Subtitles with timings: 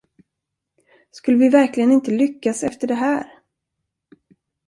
[1.11, 3.29] Skulle vi verkligen inte lyckas efter det här?